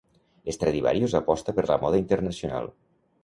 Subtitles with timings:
[0.55, 2.73] Stradivarius aposta per la moda internacional.